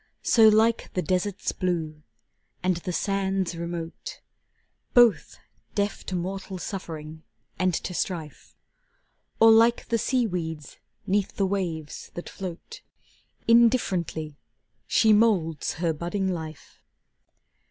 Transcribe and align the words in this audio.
So 0.23 0.47
like 0.47 0.91
the 0.95 1.03
desert's 1.03 1.51
Blue, 1.51 2.01
and 2.63 2.77
the 2.77 2.91
sands 2.91 3.55
remote, 3.55 4.19
Both, 4.95 5.37
deaf 5.75 6.03
to 6.07 6.15
mortal 6.15 6.57
suffering 6.57 7.21
and 7.59 7.71
to 7.75 7.93
strife, 7.93 8.55
Or 9.39 9.51
like 9.51 9.89
the 9.89 9.99
sea 9.99 10.25
weeds 10.25 10.77
'neath 11.05 11.35
the 11.35 11.45
waves 11.45 12.09
that 12.15 12.29
float, 12.29 12.81
Indifferently 13.47 14.39
she 14.87 15.13
moulds 15.13 15.73
her 15.73 15.93
budding 15.93 16.29
life. 16.33 16.81